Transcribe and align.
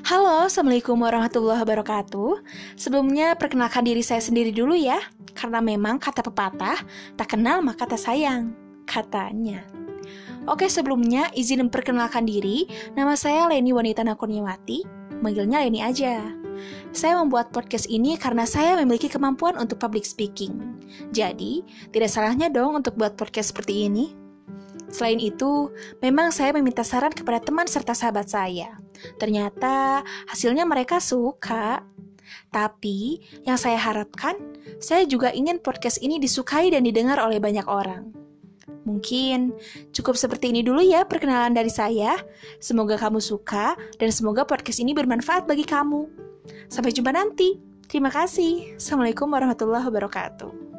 Halo, 0.00 0.48
Assalamualaikum 0.48 0.96
warahmatullahi 0.96 1.60
wabarakatuh. 1.60 2.40
Sebelumnya 2.72 3.36
perkenalkan 3.36 3.84
diri 3.84 4.00
saya 4.00 4.24
sendiri 4.24 4.48
dulu 4.48 4.72
ya, 4.72 4.96
karena 5.36 5.60
memang 5.60 6.00
kata 6.00 6.24
pepatah, 6.24 6.80
tak 7.20 7.36
kenal 7.36 7.60
maka 7.60 7.84
tak 7.84 8.00
sayang, 8.00 8.56
katanya. 8.88 9.60
Oke, 10.48 10.72
sebelumnya 10.72 11.28
izin 11.36 11.68
memperkenalkan 11.68 12.24
diri, 12.24 12.64
nama 12.96 13.12
saya 13.12 13.44
Leni 13.52 13.76
Wanita 13.76 14.00
Nakurniawati, 14.00 14.88
manggilnya 15.20 15.68
Leni 15.68 15.84
aja. 15.84 16.24
Saya 16.96 17.20
membuat 17.20 17.52
podcast 17.52 17.84
ini 17.92 18.16
karena 18.16 18.48
saya 18.48 18.80
memiliki 18.80 19.12
kemampuan 19.12 19.60
untuk 19.60 19.76
public 19.76 20.08
speaking. 20.08 20.80
Jadi, 21.12 21.60
tidak 21.92 22.08
salahnya 22.08 22.48
dong 22.48 22.72
untuk 22.72 22.96
buat 22.96 23.20
podcast 23.20 23.52
seperti 23.52 23.92
ini. 23.92 24.29
Selain 24.90 25.18
itu, 25.22 25.70
memang 26.02 26.34
saya 26.34 26.50
meminta 26.54 26.82
saran 26.82 27.14
kepada 27.14 27.38
teman 27.38 27.66
serta 27.70 27.94
sahabat 27.94 28.26
saya. 28.26 28.78
Ternyata 29.16 30.02
hasilnya 30.28 30.66
mereka 30.66 30.98
suka. 30.98 31.86
Tapi 32.50 33.22
yang 33.42 33.58
saya 33.58 33.78
harapkan, 33.78 34.38
saya 34.78 35.02
juga 35.06 35.34
ingin 35.34 35.58
podcast 35.58 35.98
ini 36.02 36.18
disukai 36.22 36.70
dan 36.70 36.86
didengar 36.86 37.18
oleh 37.18 37.42
banyak 37.42 37.66
orang. 37.66 38.10
Mungkin 38.86 39.54
cukup 39.94 40.16
seperti 40.16 40.50
ini 40.50 40.62
dulu 40.64 40.80
ya 40.82 41.06
perkenalan 41.06 41.54
dari 41.54 41.70
saya. 41.70 42.16
Semoga 42.62 42.96
kamu 42.98 43.18
suka 43.22 43.74
dan 43.98 44.10
semoga 44.10 44.46
podcast 44.46 44.82
ini 44.82 44.94
bermanfaat 44.96 45.46
bagi 45.46 45.66
kamu. 45.66 46.06
Sampai 46.70 46.94
jumpa 46.94 47.14
nanti. 47.14 47.58
Terima 47.90 48.10
kasih. 48.10 48.78
Assalamualaikum 48.78 49.26
warahmatullahi 49.26 49.82
wabarakatuh. 49.90 50.69